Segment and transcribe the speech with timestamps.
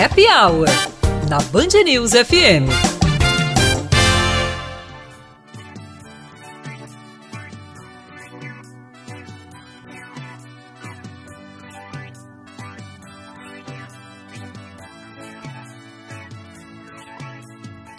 [0.00, 0.64] Happy Hour,
[1.28, 2.89] na Band News FM.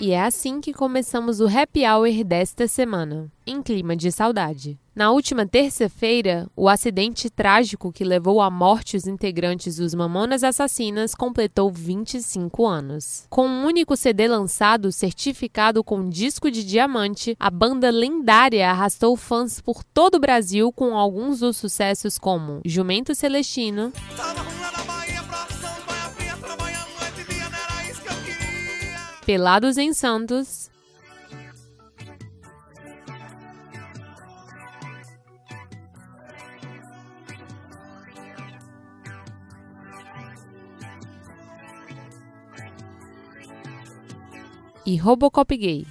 [0.02, 4.80] E é assim que começamos o Happy Hour desta semana, em clima de saudade.
[4.96, 11.14] Na última terça-feira, o acidente trágico que levou à morte os integrantes dos Mamonas Assassinas
[11.14, 13.28] completou 25 anos.
[13.30, 19.62] Com um único CD lançado certificado com disco de diamante, a banda lendária arrastou fãs
[19.62, 23.94] por todo o Brasil com alguns dos sucessos como Jumento Celestino.
[29.26, 30.70] Pelados em Santos.
[44.84, 45.86] E Robocop Gay.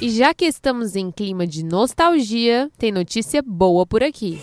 [0.00, 4.40] E já que estamos em clima de nostalgia, tem notícia boa por aqui.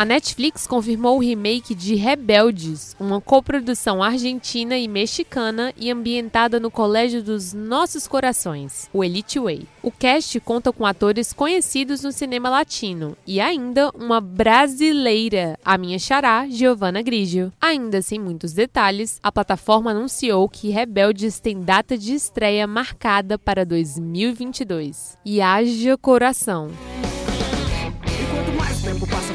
[0.00, 6.70] A Netflix confirmou o remake de Rebeldes, uma coprodução argentina e mexicana e ambientada no
[6.70, 9.68] Colégio dos Nossos Corações, o Elite Way.
[9.82, 15.98] O cast conta com atores conhecidos no cinema latino e ainda uma brasileira, a minha
[15.98, 17.52] xará, Giovanna Grigio.
[17.60, 23.66] Ainda sem muitos detalhes, a plataforma anunciou que Rebeldes tem data de estreia marcada para
[23.66, 25.18] 2022.
[25.26, 26.70] E haja coração!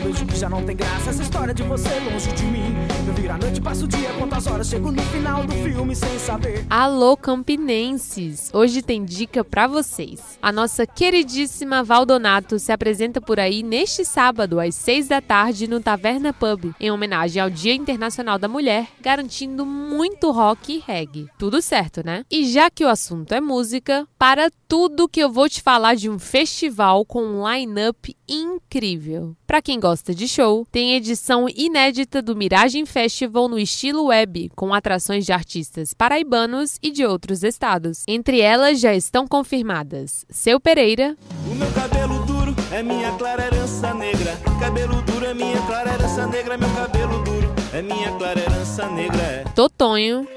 [0.05, 1.09] Vejo que já não tem graça.
[1.09, 2.75] Essa história de você longe de mim.
[3.07, 4.09] Eu viro a noite, passo o dia,
[4.51, 6.65] horas Chego no final do filme sem saber.
[6.69, 8.49] Alô, campinenses!
[8.53, 10.37] Hoje tem dica para vocês.
[10.41, 15.79] A nossa queridíssima Valdonato se apresenta por aí neste sábado às seis da tarde no
[15.79, 21.27] Taverna Pub Em homenagem ao Dia Internacional da Mulher Garantindo muito rock e reggae.
[21.37, 22.23] Tudo certo, né?
[22.29, 26.09] E já que o assunto é música Para tudo que eu vou te falar de
[26.09, 29.35] um festival com um line-up incrível.
[29.45, 34.73] Para quem gosta de show, tem edição inédita do Miragem Festival no estilo web, com
[34.73, 38.03] atrações de artistas paraibanos e de outros estados.
[38.07, 41.15] Entre elas já estão confirmadas Seu Pereira.
[41.49, 44.35] O meu cabelo duro é minha clara herança negra.
[44.59, 46.57] Cabelo duro é minha clara herança negra.
[46.57, 49.21] Meu cabelo duro é minha clara herança negra.
[49.21, 49.43] É.
[49.55, 50.27] Totonho.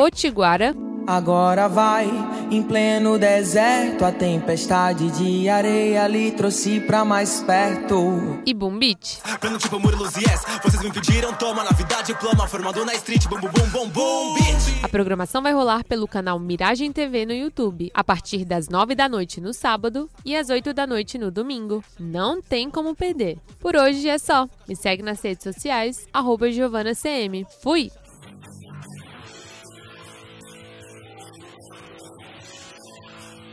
[0.00, 0.74] Potiguara.
[1.06, 2.08] Agora vai,
[2.50, 8.40] em pleno deserto, a tempestade de areia lhe trouxe pra mais perto.
[8.46, 9.18] E Boom Beat.
[9.38, 13.50] Plano tipo Murilos Yes, vocês me pediram, toma novidade, diploma, formado na street, bum bum
[13.50, 14.82] bum bum beat.
[14.82, 19.06] A programação vai rolar pelo canal Miragem TV no YouTube, a partir das nove da
[19.06, 21.84] noite no sábado e às oito da noite no domingo.
[21.98, 23.36] Não tem como perder.
[23.58, 24.48] Por hoje é só.
[24.66, 27.44] Me segue nas redes sociais, arroba GiovanaCM.
[27.62, 27.90] Fui!
[31.50, 33.49] フフフフ。